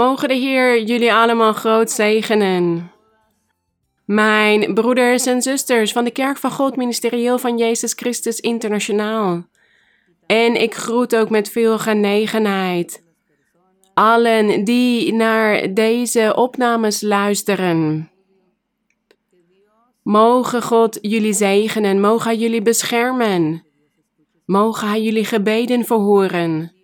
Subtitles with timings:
[0.00, 2.92] Mogen de Heer jullie allemaal groot zegenen.
[4.04, 9.46] Mijn broeders en zusters van de Kerk van God Ministerieel van Jezus Christus Internationaal.
[10.26, 13.02] En ik groet ook met veel genegenheid
[13.94, 18.10] allen die naar deze opnames luisteren.
[20.02, 23.64] Mogen God jullie zegenen, mogen hij jullie beschermen.
[24.44, 26.79] Mogen hij jullie gebeden verhoren.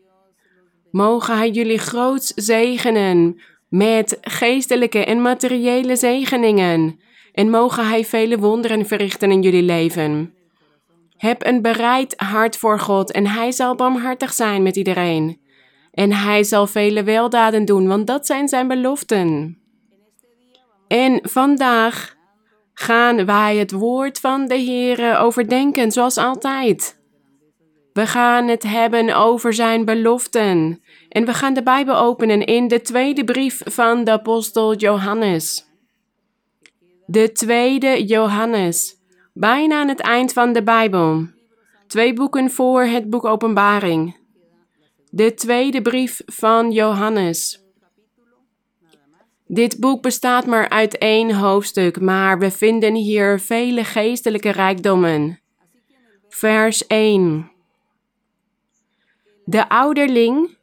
[0.97, 7.01] Mogen hij jullie groots zegenen met geestelijke en materiële zegeningen.
[7.33, 10.35] En mogen hij vele wonderen verrichten in jullie leven.
[11.17, 15.41] Heb een bereid hart voor God en hij zal barmhartig zijn met iedereen.
[15.93, 19.59] En hij zal vele weldaden doen, want dat zijn zijn beloften.
[20.89, 22.15] En vandaag
[22.73, 26.96] gaan wij het woord van de Heer overdenken, zoals altijd.
[27.97, 30.83] We gaan het hebben over zijn beloften.
[31.09, 35.67] En we gaan de Bijbel openen in de tweede brief van de apostel Johannes.
[37.07, 38.97] De tweede Johannes,
[39.33, 41.27] bijna aan het eind van de Bijbel.
[41.87, 44.17] Twee boeken voor het boek Openbaring.
[45.11, 47.65] De tweede brief van Johannes.
[49.47, 55.41] Dit boek bestaat maar uit één hoofdstuk, maar we vinden hier vele geestelijke rijkdommen.
[56.29, 57.55] Vers 1.
[59.49, 60.57] De ouderling.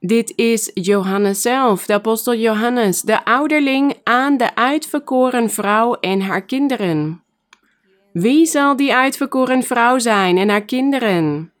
[0.00, 6.42] Dit is Johannes zelf, de apostel Johannes, de ouderling aan de uitverkoren vrouw en haar
[6.42, 7.22] kinderen.
[8.12, 11.52] Wie zal die uitverkoren vrouw zijn en haar kinderen?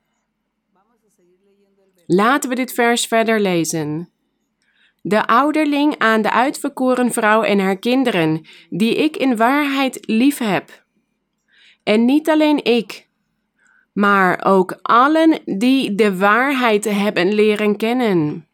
[2.06, 4.08] Laten we dit vers verder lezen.
[5.02, 10.84] De ouderling aan de uitverkoren vrouw en haar kinderen, die ik in waarheid lief heb.
[11.82, 13.08] En niet alleen ik,
[13.92, 18.48] maar ook allen die de waarheid hebben leren kennen.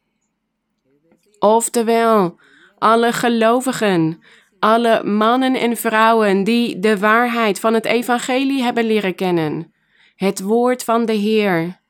[1.38, 2.38] Oftewel,
[2.78, 4.20] alle gelovigen,
[4.58, 9.72] alle mannen en vrouwen die de waarheid van het evangelie hebben leren kennen,
[10.16, 11.80] het woord van de Heer.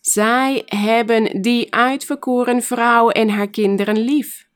[0.00, 4.50] Zij hebben die uitverkoren vrouw en haar kinderen lief.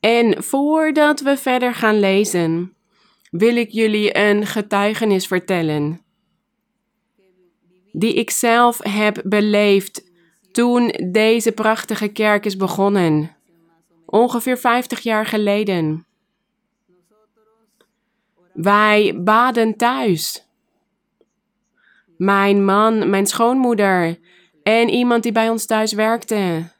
[0.00, 2.76] En voordat we verder gaan lezen,
[3.32, 6.00] wil ik jullie een getuigenis vertellen.
[7.92, 10.10] Die ik zelf heb beleefd
[10.50, 13.36] toen deze prachtige kerk is begonnen.
[14.06, 16.06] Ongeveer 50 jaar geleden.
[18.52, 20.46] Wij baden thuis
[22.22, 24.18] mijn man, mijn schoonmoeder
[24.62, 26.70] en iemand die bij ons thuis werkte.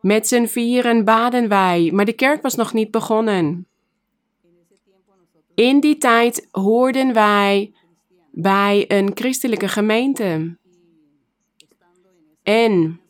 [0.00, 3.69] Met z'n vieren baden wij, maar de kerk was nog niet begonnen.
[5.60, 7.72] In die tijd hoorden wij
[8.32, 10.56] bij een christelijke gemeente.
[12.42, 13.00] En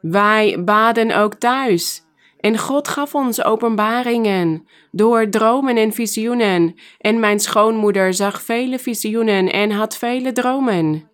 [0.00, 2.02] wij baden ook thuis.
[2.40, 6.74] En God gaf ons openbaringen door dromen en visioenen.
[6.98, 11.10] En mijn schoonmoeder zag vele visioenen en had vele dromen.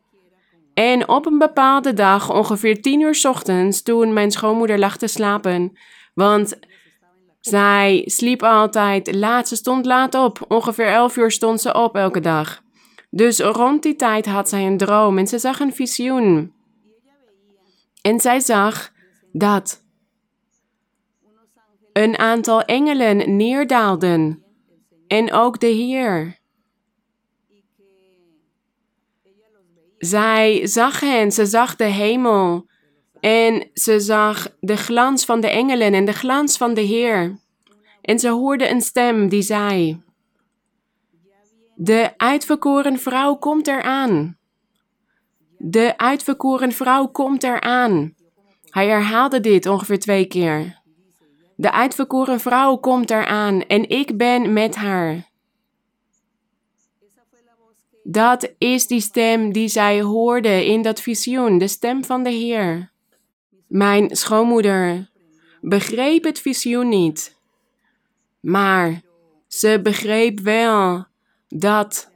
[0.75, 5.78] En op een bepaalde dag, ongeveer tien uur ochtends, toen mijn schoonmoeder lag te slapen,
[6.14, 6.58] want
[7.40, 10.44] zij sliep altijd laat, ze stond laat op.
[10.48, 12.62] Ongeveer elf uur stond ze op elke dag.
[13.10, 16.52] Dus rond die tijd had zij een droom en ze zag een visioen.
[18.02, 18.92] En zij zag
[19.32, 19.84] dat
[21.92, 24.44] een aantal engelen neerdaalden
[25.06, 26.38] en ook de Heer.
[29.98, 32.69] Zij zag hen, ze zag de hemel
[33.20, 37.38] en ze zag de glans van de engelen en de glans van de Heer.
[38.03, 40.03] En ze hoorde een stem die zei:
[41.75, 44.38] De uitverkoren vrouw komt eraan.
[45.58, 48.14] De uitverkoren vrouw komt eraan.
[48.70, 50.78] Hij herhaalde dit ongeveer twee keer.
[51.56, 55.28] De uitverkoren vrouw komt eraan en ik ben met haar.
[58.02, 62.89] Dat is die stem die zij hoorde in dat visioen, de stem van de Heer.
[63.70, 65.11] Mijn schoonmoeder
[65.61, 67.37] begreep het visioen niet,
[68.40, 69.00] maar
[69.46, 71.05] ze begreep wel
[71.49, 72.11] dat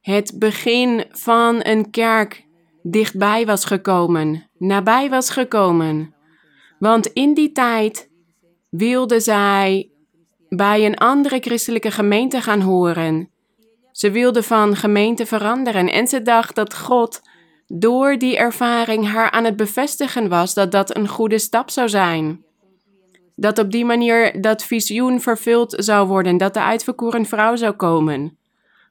[0.00, 2.46] het begin van een kerk
[2.82, 6.14] dichtbij was gekomen, nabij was gekomen.
[6.78, 8.08] Want in die tijd
[8.70, 9.90] wilde zij
[10.48, 13.30] bij een andere christelijke gemeente gaan horen.
[13.92, 17.20] Ze wilde van gemeente veranderen en ze dacht dat God
[17.74, 22.44] door die ervaring haar aan het bevestigen was dat dat een goede stap zou zijn.
[23.36, 28.38] Dat op die manier dat visioen vervuld zou worden, dat de uitverkoren vrouw zou komen.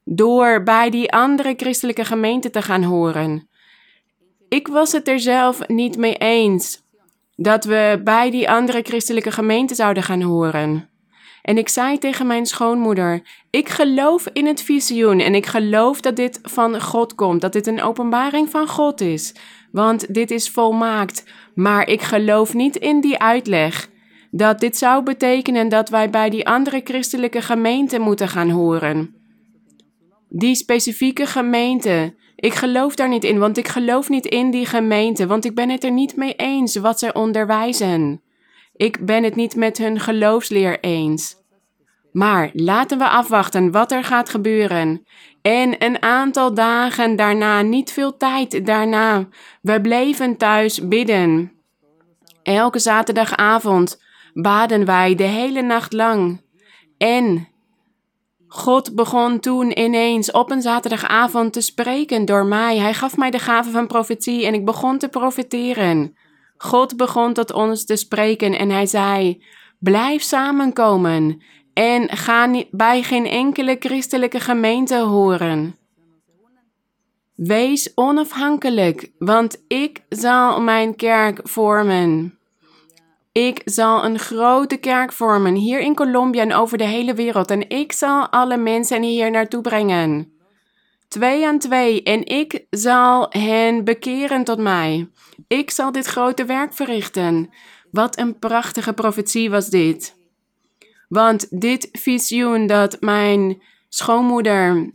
[0.04, 3.48] Door bij die andere christelijke gemeente te gaan horen.
[4.48, 6.81] ik was het er zelf niet mee eens
[7.36, 10.89] dat we bij die andere christelijke gemeente zouden gaan horen.
[11.41, 16.15] En ik zei tegen mijn schoonmoeder: Ik geloof in het visioen en ik geloof dat
[16.15, 19.35] dit van God komt, dat dit een openbaring van God is,
[19.71, 21.23] want dit is volmaakt.
[21.55, 23.89] Maar ik geloof niet in die uitleg
[24.31, 29.15] dat dit zou betekenen dat wij bij die andere christelijke gemeente moeten gaan horen.
[30.29, 35.27] Die specifieke gemeente, ik geloof daar niet in, want ik geloof niet in die gemeente,
[35.27, 38.21] want ik ben het er niet mee eens wat zij onderwijzen.
[38.81, 41.36] Ik ben het niet met hun geloofsleer eens.
[42.12, 45.06] Maar laten we afwachten wat er gaat gebeuren.
[45.42, 49.28] En een aantal dagen daarna, niet veel tijd daarna,
[49.62, 51.51] we bleven thuis bidden.
[52.44, 56.42] Elke zaterdagavond baden wij de hele nacht lang.
[56.98, 57.48] En
[58.48, 62.78] God begon toen ineens op een zaterdagavond te spreken door mij.
[62.78, 66.16] Hij gaf mij de gave van profetie en ik begon te profeteren.
[66.61, 69.43] God begon tot ons te spreken en hij zei:
[69.79, 71.41] Blijf samenkomen
[71.73, 75.75] en ga bij geen enkele christelijke gemeente horen.
[77.35, 82.37] Wees onafhankelijk, want ik zal mijn kerk vormen.
[83.31, 87.51] Ik zal een grote kerk vormen hier in Colombia en over de hele wereld.
[87.51, 90.31] En ik zal alle mensen hier naartoe brengen.
[91.11, 92.03] Twee aan twee.
[92.03, 95.09] En ik zal hen bekeren tot mij.
[95.47, 97.49] Ik zal dit grote werk verrichten.
[97.91, 100.15] Wat een prachtige profetie was dit.
[101.07, 104.93] Want dit visioen dat mijn schoonmoeder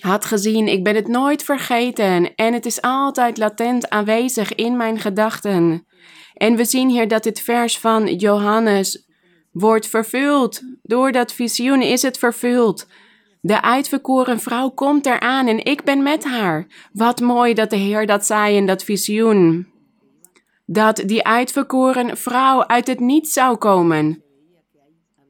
[0.00, 2.34] had gezien, ik ben het nooit vergeten.
[2.34, 5.86] En het is altijd latent aanwezig in mijn gedachten.
[6.34, 9.06] En we zien hier dat dit vers van Johannes
[9.50, 10.62] wordt vervuld.
[10.82, 12.86] Door dat visioen is het vervuld.
[13.44, 16.66] De uitverkoren vrouw komt eraan en ik ben met haar.
[16.92, 19.66] Wat mooi dat de Heer dat zei in dat visioen.
[20.66, 24.22] Dat die uitverkoren vrouw uit het niets zou komen.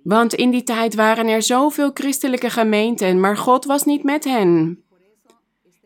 [0.02, 4.82] Want in die tijd waren er zoveel christelijke gemeenten, maar God was niet met hen.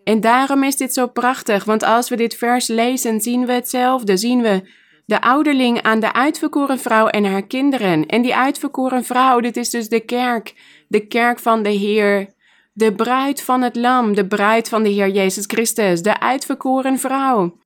[0.04, 4.16] En daarom is dit zo prachtig, want als we dit vers lezen, zien we hetzelfde.
[4.16, 4.70] Zien we
[5.06, 8.06] de ouderling aan de uitverkoren vrouw en haar kinderen.
[8.06, 10.54] En die uitverkoren vrouw, dit is dus de kerk,
[10.88, 12.34] de kerk van de Heer,
[12.72, 17.58] de bruid van het lam, de bruid van de Heer Jezus Christus, de uitverkoren vrouw.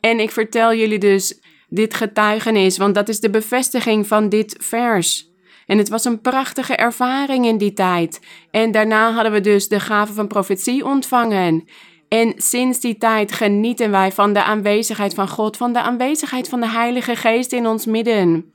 [0.00, 5.32] En ik vertel jullie dus dit getuigenis, want dat is de bevestiging van dit vers.
[5.66, 8.20] En het was een prachtige ervaring in die tijd.
[8.50, 11.64] En daarna hadden we dus de gave van profetie ontvangen.
[12.08, 16.60] En sinds die tijd genieten wij van de aanwezigheid van God, van de aanwezigheid van
[16.60, 18.52] de Heilige Geest in ons midden.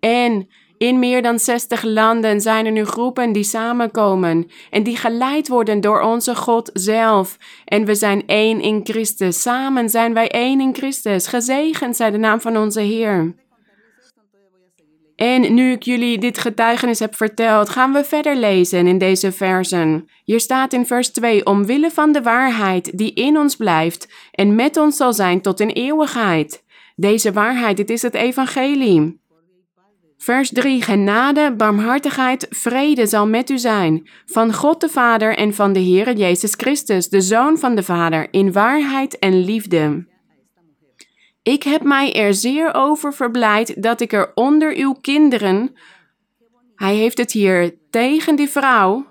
[0.00, 0.48] En
[0.84, 5.80] in meer dan 60 landen zijn er nu groepen die samenkomen en die geleid worden
[5.80, 7.36] door onze God zelf.
[7.64, 9.42] En we zijn één in Christus.
[9.42, 11.26] Samen zijn wij één in Christus.
[11.26, 13.34] Gezegend zij de naam van onze Heer.
[15.16, 20.08] En nu ik jullie dit getuigenis heb verteld, gaan we verder lezen in deze versen.
[20.24, 24.76] Hier staat in vers 2: Omwille van de waarheid die in ons blijft en met
[24.76, 26.64] ons zal zijn tot in eeuwigheid.
[26.96, 29.22] Deze waarheid, dit is het evangelie.
[30.18, 35.72] Vers 3: Genade, barmhartigheid, vrede zal met u zijn, van God de Vader en van
[35.72, 40.06] de Heere Jezus Christus, de Zoon van de Vader, in waarheid en liefde.
[41.42, 45.72] Ik heb mij er zeer over verblijd dat ik er onder uw kinderen,
[46.74, 49.06] hij heeft het hier tegen die vrouw,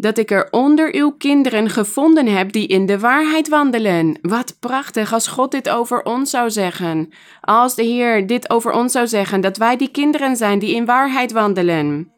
[0.00, 4.18] dat ik er onder uw kinderen gevonden heb die in de waarheid wandelen.
[4.22, 7.08] Wat prachtig als God dit over ons zou zeggen.
[7.40, 10.84] Als de Heer dit over ons zou zeggen, dat wij die kinderen zijn die in
[10.84, 12.12] waarheid wandelen.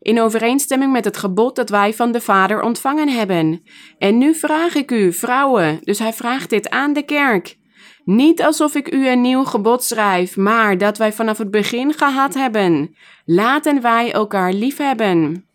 [0.00, 3.62] In overeenstemming met het gebod dat wij van de Vader ontvangen hebben.
[3.98, 7.56] En nu vraag ik u, vrouwen, dus hij vraagt dit aan de kerk.
[8.04, 12.34] Niet alsof ik u een nieuw gebod schrijf, maar dat wij vanaf het begin gehad
[12.34, 12.96] hebben.
[13.24, 15.45] Laten wij elkaar liefhebben.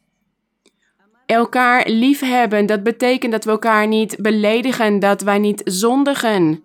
[1.32, 6.64] Elkaar liefhebben, dat betekent dat we elkaar niet beledigen, dat wij niet zondigen.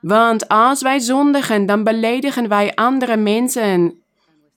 [0.00, 4.02] Want als wij zondigen, dan beledigen wij andere mensen.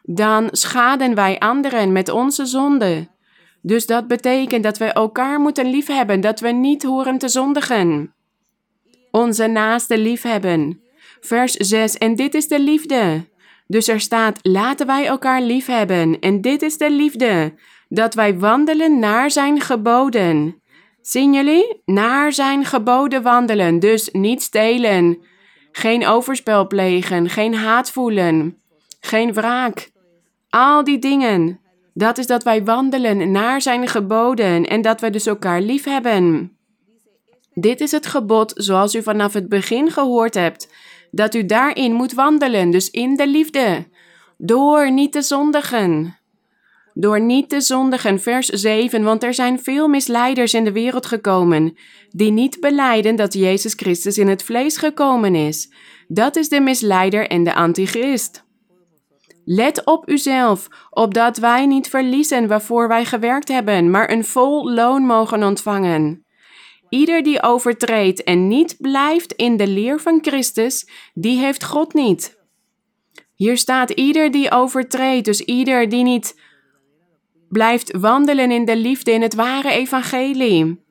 [0.01, 3.07] Dan schaden wij anderen met onze zonde.
[3.61, 8.13] Dus dat betekent dat we elkaar moeten liefhebben, dat we niet horen te zondigen
[9.13, 10.81] onze naaste liefhebben.
[11.19, 11.97] Vers 6.
[11.97, 13.25] En dit is de liefde.
[13.67, 16.19] Dus er staat: laten wij elkaar liefhebben.
[16.19, 17.53] En dit is de liefde:
[17.93, 20.61] dat wij wandelen naar zijn geboden.
[21.01, 21.81] Zien jullie?
[21.85, 23.79] Naar zijn geboden wandelen.
[23.79, 25.17] Dus niet stelen,
[25.71, 28.57] geen overspel plegen, geen haat voelen,
[28.99, 29.91] geen wraak.
[30.49, 31.59] Al die dingen.
[31.93, 36.57] Dat is dat wij wandelen naar zijn geboden en dat wij dus elkaar lief hebben.
[37.53, 40.73] Dit is het gebod zoals u vanaf het begin gehoord hebt,
[41.11, 43.87] dat u daarin moet wandelen, dus in de liefde,
[44.37, 46.21] door niet te zondigen.
[46.93, 51.77] Door niet te zondigen, vers 7, want er zijn veel misleiders in de wereld gekomen,
[52.09, 55.73] die niet beleiden dat Jezus Christus in het vlees gekomen is.
[56.07, 58.43] Dat is de misleider en de antichrist.
[59.45, 65.05] Let op uzelf, opdat wij niet verliezen waarvoor wij gewerkt hebben, maar een vol loon
[65.05, 66.25] mogen ontvangen.
[66.89, 72.37] Ieder die overtreedt en niet blijft in de leer van Christus, die heeft God niet.
[73.35, 76.39] Hier staat ieder die overtreedt, dus ieder die niet
[77.53, 80.83] blijft wandelen in de liefde in het ware evangelie.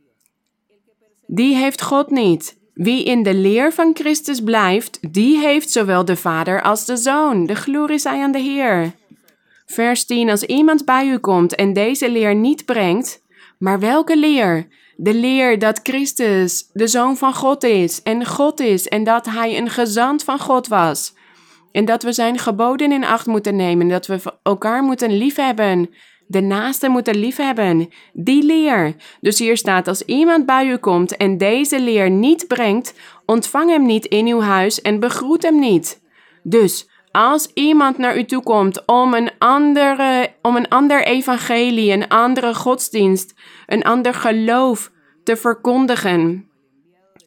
[1.27, 2.61] Die heeft God niet.
[2.75, 7.47] Wie in de leer van Christus blijft, die heeft zowel de Vader als de Zoon.
[7.47, 8.93] De glorie zij aan de Heer.
[9.67, 10.31] Vers 10.
[10.31, 13.23] Als iemand bij u komt en deze leer niet brengt,
[13.59, 14.67] maar welke leer?
[14.97, 19.59] De leer dat Christus de Zoon van God is en God is en dat Hij
[19.59, 21.15] een gezant van God was.
[21.73, 25.91] En dat we Zijn geboden in acht moeten nemen, dat we elkaar moeten liefhebben
[26.27, 27.89] de naaste moeten liefhebben.
[28.13, 28.95] Die leer.
[29.21, 32.95] Dus hier staat: als iemand bij u komt en deze leer niet brengt,
[33.27, 36.01] ontvang hem niet in uw huis en begroet hem niet.
[36.43, 42.09] Dus als iemand naar u toe komt om een, andere, om een ander evangelie, een
[42.09, 43.35] andere godsdienst,
[43.67, 44.91] een ander geloof
[45.25, 46.51] te verkondigen,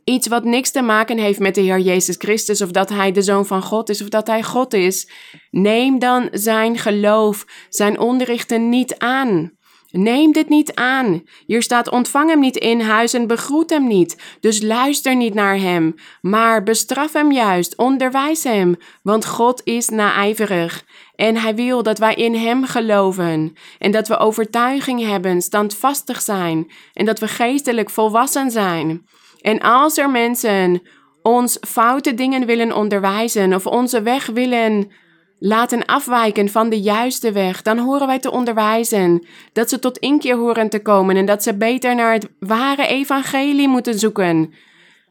[0.06, 3.22] iets wat niks te maken heeft met de Heer Jezus Christus, of dat Hij de
[3.22, 5.10] Zoon van God is, of dat Hij God is,
[5.52, 9.54] neem dan zijn geloof, zijn onderrichten niet aan.
[9.92, 11.24] Neem dit niet aan.
[11.46, 14.38] Hier staat: ontvang hem niet in huis en begroet hem niet.
[14.40, 20.86] Dus luister niet naar hem, maar bestraf hem juist, onderwijs hem, want God is naijverig.
[21.16, 26.72] En hij wil dat wij in hem geloven en dat we overtuiging hebben, standvastig zijn
[26.94, 29.06] en dat we geestelijk volwassen zijn.
[29.46, 30.82] En als er mensen
[31.22, 34.92] ons foute dingen willen onderwijzen of onze weg willen
[35.40, 40.36] laten afwijken van de juiste weg, dan horen wij te onderwijzen dat ze tot inkeer
[40.36, 44.54] horen te komen en dat ze beter naar het ware evangelie moeten zoeken.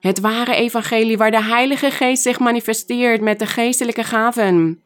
[0.00, 4.82] Het ware evangelie waar de Heilige Geest zich manifesteert met de geestelijke gaven.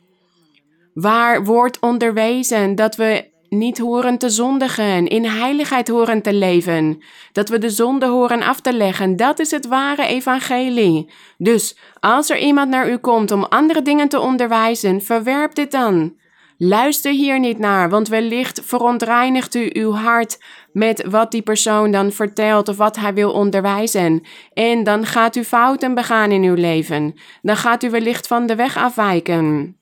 [0.95, 7.03] Waar wordt onderwezen dat we niet horen te zondigen, in heiligheid horen te leven,
[7.33, 9.17] dat we de zonde horen af te leggen.
[9.17, 11.11] Dat is het ware evangelie.
[11.39, 16.17] Dus als er iemand naar u komt om andere dingen te onderwijzen, verwerp dit dan.
[16.61, 20.39] Luister hier niet naar, want wellicht verontreinigt u uw hart
[20.73, 24.23] met wat die persoon dan vertelt of wat hij wil onderwijzen.
[24.53, 27.15] En dan gaat u fouten begaan in uw leven.
[27.43, 29.78] Dan gaat u wellicht van de weg afwijken.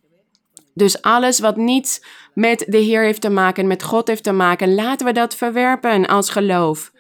[0.77, 2.03] Dus alles wat niets
[2.35, 6.07] met de Heer heeft te maken, met God heeft te maken, laten we dat verwerpen
[6.07, 6.93] als geloof.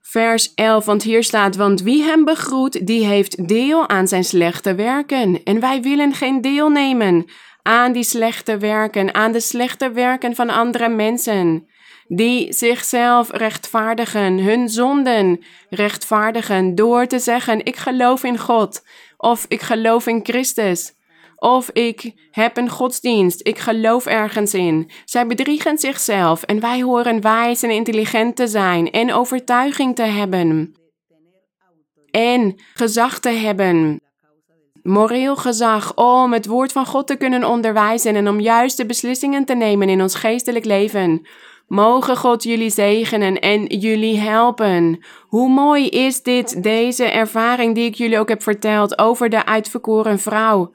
[0.00, 4.74] Vers 11, want hier staat: Want wie hem begroet, die heeft deel aan zijn slechte
[4.74, 5.42] werken.
[5.42, 7.24] En wij willen geen deel nemen
[7.62, 11.68] aan die slechte werken, aan de slechte werken van andere mensen.
[12.06, 18.82] Die zichzelf rechtvaardigen, hun zonden rechtvaardigen door te zeggen: Ik geloof in God
[19.16, 20.92] of ik geloof in Christus.
[21.36, 24.90] Of ik heb een godsdienst, ik geloof ergens in.
[25.04, 30.74] Zij bedriegen zichzelf en wij horen wijs en intelligent te zijn en overtuiging te hebben.
[32.10, 34.00] En gezag te hebben.
[34.82, 39.54] Moreel gezag om het woord van God te kunnen onderwijzen en om juiste beslissingen te
[39.54, 41.26] nemen in ons geestelijk leven.
[41.66, 45.04] Mogen God jullie zegenen en jullie helpen.
[45.28, 50.18] Hoe mooi is dit, deze ervaring die ik jullie ook heb verteld over de uitverkoren
[50.18, 50.74] vrouw.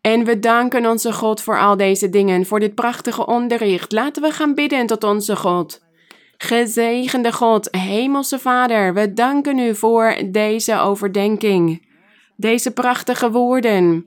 [0.00, 3.92] En we danken onze God voor al deze dingen, voor dit prachtige onderricht.
[3.92, 5.80] Laten we gaan bidden tot onze God.
[6.36, 11.86] Gezegende God, Hemelse Vader, we danken u voor deze overdenking,
[12.36, 14.06] deze prachtige woorden.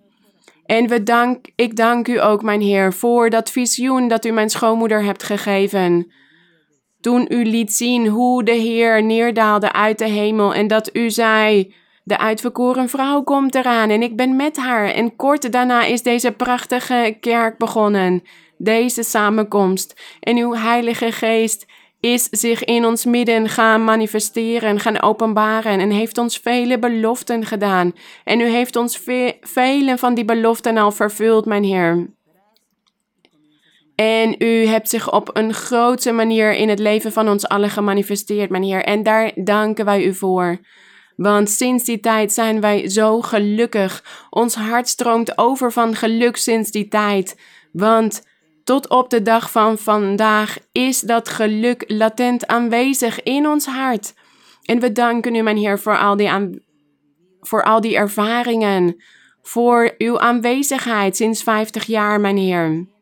[0.65, 4.49] En we dank, ik dank u ook, mijn Heer, voor dat visioen dat u mijn
[4.49, 6.11] schoonmoeder hebt gegeven.
[7.01, 11.73] Toen u liet zien hoe de Heer neerdaalde uit de hemel en dat u zei:
[12.03, 14.89] de uitverkoren vrouw komt eraan en ik ben met haar.
[14.89, 18.23] En kort daarna is deze prachtige kerk begonnen,
[18.57, 20.01] deze samenkomst.
[20.19, 21.65] En uw Heilige Geest
[21.99, 27.93] is zich in ons midden gaan manifesteren, gaan openbaren en heeft ons vele beloften gedaan.
[28.23, 32.07] En u heeft ons ve vele van die beloften al vervuld, mijn Heer.
[33.95, 38.49] En u hebt zich op een grote manier in het leven van ons allen gemanifesteerd,
[38.49, 38.83] mijn Heer.
[38.83, 40.59] En daar danken wij u voor.
[41.15, 44.03] Want sinds die tijd zijn wij zo gelukkig.
[44.29, 47.39] Ons hart stroomt over van geluk sinds die tijd.
[47.71, 48.23] Want
[48.63, 54.13] tot op de dag van vandaag is dat geluk latent aanwezig in ons hart.
[54.63, 56.29] En we danken u, mijn Heer, voor al die,
[57.41, 59.03] voor al die ervaringen,
[59.41, 62.92] voor uw aanwezigheid sinds 50 jaar, mijn Heer.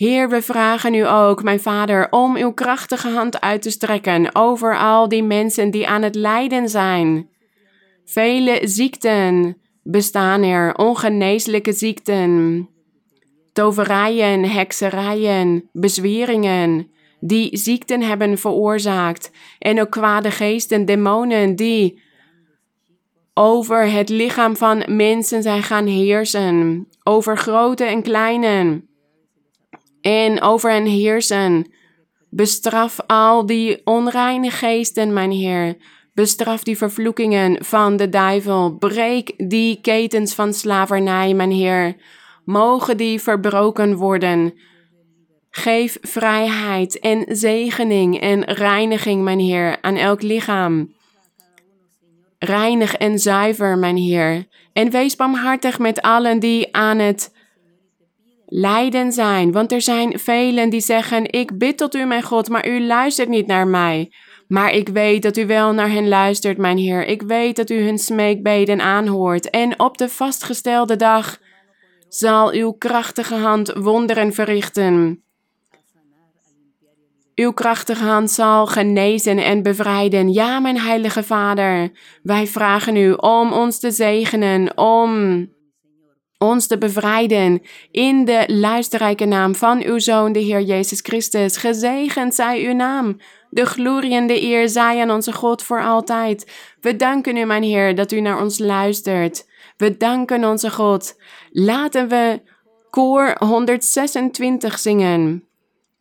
[0.00, 4.78] Heer, we vragen u ook, mijn Vader, om uw krachtige hand uit te strekken over
[4.78, 7.28] al die mensen die aan het lijden zijn.
[8.04, 12.68] Vele ziekten bestaan er, ongeneeslijke ziekten,
[13.52, 16.90] toverijen, hekserijen, bezweringen,
[17.20, 22.02] die ziekten hebben veroorzaakt, en ook kwade geesten, demonen die
[23.34, 28.88] over het lichaam van mensen zijn gaan heersen, over grote en kleine
[30.00, 31.72] en over hen heersen.
[32.30, 35.76] Bestraf al die onreine geesten, mijn Heer.
[36.14, 38.76] Bestraf die vervloekingen van de duivel.
[38.76, 41.96] Breek die ketens van slavernij, mijn Heer.
[42.44, 44.54] Mogen die verbroken worden.
[45.50, 50.92] Geef vrijheid en zegening en reiniging, mijn Heer, aan elk lichaam.
[52.38, 54.46] Reinig en zuiver, mijn Heer.
[54.72, 57.32] En wees barmhartig met allen die aan het
[58.50, 59.52] lijden zijn.
[59.52, 63.28] Want er zijn velen die zeggen: Ik bid tot u, mijn God, maar u luistert
[63.28, 64.12] niet naar mij.
[64.48, 67.06] Maar ik weet dat u wel naar hen luistert, mijn Heer.
[67.06, 69.50] Ik weet dat u hun smeekbeden aanhoort.
[69.50, 71.38] En op de vastgestelde dag
[72.08, 75.22] zal uw krachtige hand wonderen verrichten.
[77.34, 80.32] Uw krachtige hand zal genezen en bevrijden.
[80.32, 81.90] Ja, mijn heilige Vader,
[82.22, 85.46] wij vragen u om ons te zegenen, om
[86.44, 91.56] ons te bevrijden in de luisterrijke naam van uw Zoon, de Heer Jezus Christus.
[91.56, 93.16] Gezegend zij uw naam.
[93.50, 96.52] De glorie en de eer zij aan onze God voor altijd.
[96.80, 99.46] We danken u, mijn Heer, dat u naar ons luistert.
[99.76, 101.14] We danken onze God.
[101.50, 102.42] Laten we
[102.90, 105.48] koor 126 zingen.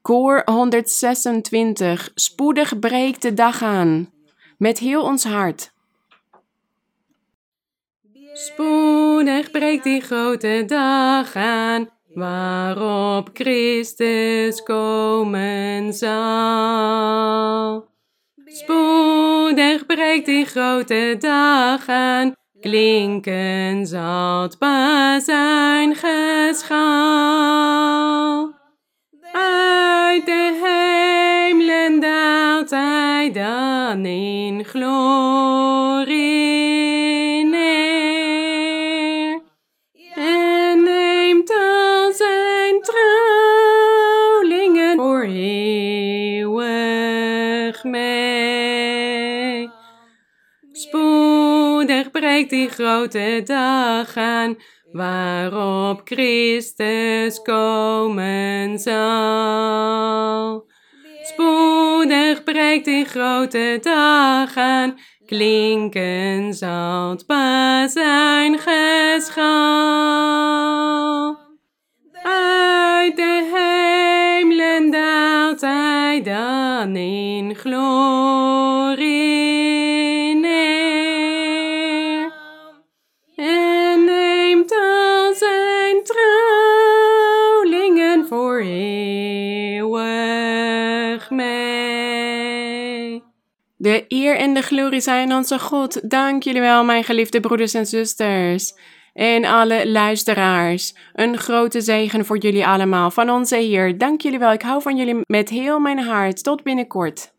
[0.01, 2.11] Koor 126.
[2.15, 4.09] Spoedig breekt de dag aan.
[4.57, 5.71] Met heel ons hart.
[8.33, 17.87] Spoedig breekt die grote dag aan, waarop Christus komen zal.
[18.45, 24.57] Spoedig breekt die grote dag aan, klinken zal het
[25.93, 26.67] geschal.
[29.31, 36.68] Uit de hemelen daalt hij dan in glorie.
[52.49, 54.57] Die grote dag aan,
[54.91, 60.67] waarop Christus komen zal.
[61.21, 67.25] Spoedig breekt die grote dag aan, klinken zal het
[67.91, 70.19] zijn geschal.
[94.49, 96.09] En de glorie zijn onze God.
[96.09, 98.73] Dank jullie wel, mijn geliefde broeders en zusters.
[99.13, 100.93] En alle luisteraars.
[101.13, 103.97] Een grote zegen voor jullie allemaal van onze Heer.
[103.97, 104.51] Dank jullie wel.
[104.51, 106.43] Ik hou van jullie met heel mijn hart.
[106.43, 107.31] Tot binnenkort.